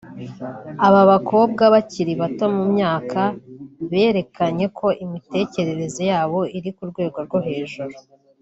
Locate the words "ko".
4.77-4.87